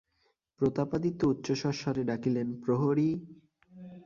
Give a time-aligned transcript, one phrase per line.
[0.61, 3.09] প্রতাপাদিত্য উচ্চতর স্বরে ডাকিলেন, প্রহরী।